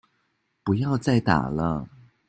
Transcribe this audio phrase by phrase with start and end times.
[0.63, 1.87] 不要再打了